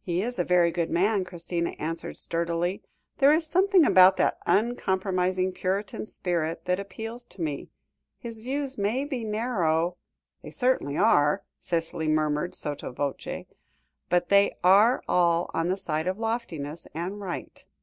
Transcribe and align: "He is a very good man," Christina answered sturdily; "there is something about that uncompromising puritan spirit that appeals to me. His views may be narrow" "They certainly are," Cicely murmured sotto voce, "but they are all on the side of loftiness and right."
"He 0.00 0.22
is 0.22 0.38
a 0.38 0.42
very 0.44 0.70
good 0.70 0.88
man," 0.88 1.22
Christina 1.22 1.72
answered 1.78 2.16
sturdily; 2.16 2.82
"there 3.18 3.30
is 3.30 3.46
something 3.46 3.84
about 3.84 4.16
that 4.16 4.38
uncompromising 4.46 5.52
puritan 5.52 6.06
spirit 6.06 6.64
that 6.64 6.80
appeals 6.80 7.26
to 7.26 7.42
me. 7.42 7.68
His 8.16 8.40
views 8.40 8.78
may 8.78 9.04
be 9.04 9.22
narrow" 9.22 9.98
"They 10.42 10.48
certainly 10.48 10.96
are," 10.96 11.44
Cicely 11.60 12.08
murmured 12.08 12.54
sotto 12.54 12.90
voce, 12.92 13.44
"but 14.08 14.30
they 14.30 14.56
are 14.64 15.02
all 15.06 15.50
on 15.52 15.68
the 15.68 15.76
side 15.76 16.06
of 16.06 16.16
loftiness 16.16 16.88
and 16.94 17.20
right." 17.20 17.66